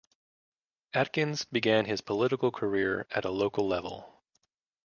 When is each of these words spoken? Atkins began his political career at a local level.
Atkins 0.95 1.45
began 1.45 1.85
his 1.85 2.01
political 2.01 2.49
career 2.49 3.05
at 3.11 3.23
a 3.23 3.29
local 3.29 3.67
level. 3.67 4.23